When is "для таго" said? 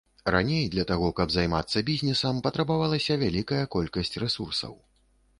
0.75-1.09